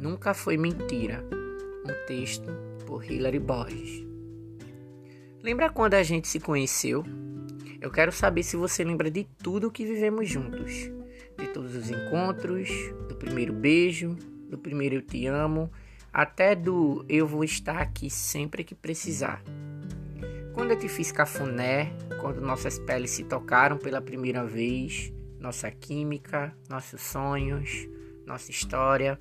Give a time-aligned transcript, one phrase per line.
[0.00, 1.22] Nunca Foi Mentira.
[1.84, 2.50] Um texto
[2.86, 4.02] por Hilary Borges.
[5.42, 7.04] Lembra quando a gente se conheceu?
[7.82, 10.90] Eu quero saber se você lembra de tudo que vivemos juntos.
[11.36, 12.70] De todos os encontros,
[13.10, 14.16] do primeiro beijo,
[14.48, 15.70] do primeiro eu te amo,
[16.10, 19.44] até do eu vou estar aqui sempre que precisar.
[20.54, 26.56] Quando eu te fiz cafuné, quando nossas peles se tocaram pela primeira vez, nossa química,
[26.70, 27.86] nossos sonhos,
[28.24, 29.18] nossa história.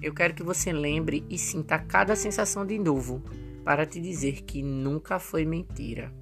[0.00, 3.22] Eu quero que você lembre e sinta cada sensação de novo
[3.64, 6.12] para te dizer que nunca foi mentira.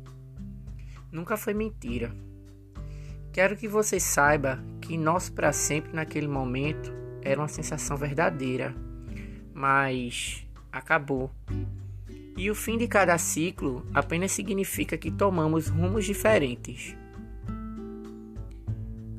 [1.12, 2.14] Nunca foi mentira.
[3.32, 6.90] Quero que você saiba que nosso para sempre naquele momento
[7.22, 8.74] era uma sensação verdadeira,
[9.52, 11.30] mas acabou.
[12.36, 16.96] E o fim de cada ciclo apenas significa que tomamos rumos diferentes.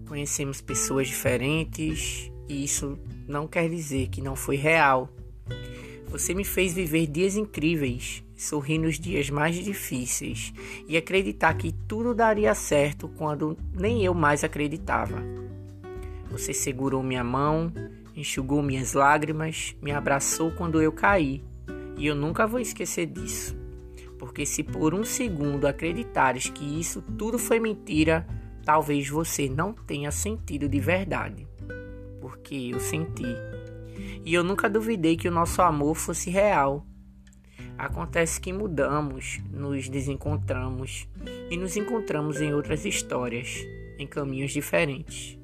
[0.08, 5.09] Conhecemos pessoas diferentes e isso não quer dizer que não foi real.
[6.09, 10.54] Você me fez viver dias incríveis, sorrir nos dias mais difíceis
[10.88, 15.22] e acreditar que tudo daria certo quando nem eu mais acreditava.
[16.31, 17.72] Você segurou minha mão,
[18.16, 21.44] enxugou minhas lágrimas, me abraçou quando eu caí,
[21.98, 23.56] e eu nunca vou esquecer disso.
[24.17, 28.26] Porque se por um segundo acreditares que isso tudo foi mentira,
[28.64, 31.48] talvez você não tenha sentido de verdade
[32.20, 33.36] porque eu senti.
[34.23, 36.86] E eu nunca duvidei que o nosso amor fosse real.
[37.78, 41.08] Acontece que mudamos, nos desencontramos
[41.50, 43.64] e nos encontramos em outras histórias,
[43.98, 45.38] em caminhos diferentes.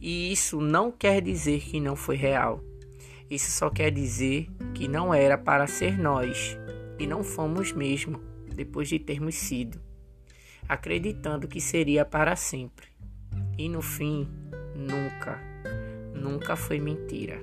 [0.00, 2.64] E isso não quer dizer que não foi real.
[3.30, 6.58] Isso só quer dizer que não era para ser nós
[6.98, 8.20] e não fomos mesmo,
[8.54, 9.80] depois de termos sido,
[10.68, 12.88] acreditando que seria para sempre.
[13.56, 14.26] E no fim,
[14.74, 15.49] nunca
[16.20, 17.40] nunca foi mentira.